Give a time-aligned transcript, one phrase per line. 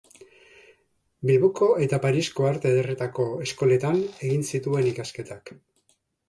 [1.31, 5.55] Bilboko eta Parisko Arte Ederretako Eskoletan egin zituen ikasketak.